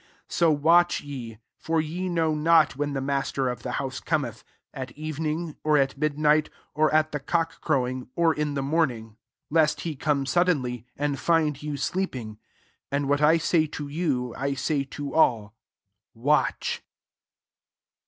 35 0.29 0.33
So 0.35 0.51
watch 0.51 1.01
ye: 1.01 1.37
for 1.59 1.79
ye 1.79 2.09
know 2.09 2.33
not 2.33 2.75
when 2.75 2.93
the 2.93 3.01
master 3.01 3.49
of 3.49 3.61
the 3.61 3.73
house 3.73 3.99
Cometh; 3.99 4.43
at 4.73 4.89
evening, 4.97 5.57
or 5.63 5.77
at 5.77 5.95
midnight, 5.95 6.49
or 6.73 6.91
at 6.91 7.11
the 7.11 7.19
cock 7.19 7.61
crowing, 7.61 8.09
or 8.15 8.33
in 8.33 8.55
the 8.55 8.63
morning: 8.63 9.15
36 9.15 9.15
9a 9.15 9.15
MARK 9.15 9.21
XIV. 9.21 9.55
lest 9.61 9.81
he 9.81 9.95
come 9.95 10.25
saiddeAl}^, 10.25 10.83
and 10.97 11.19
find 11.19 11.61
yon 11.61 11.77
sleeping. 11.77 12.29
ST 12.33 12.39
And 12.91 13.09
what 13.09 13.21
I 13.21 13.37
say 13.37 13.67
to 13.67 13.87
you, 13.87 14.33
I 14.35 14.55
say 14.55 14.83
to 14.85 15.13
all: 15.13 15.53
Watch. 16.15 16.81